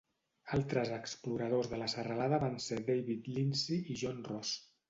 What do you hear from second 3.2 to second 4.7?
Lindsay i John Ross.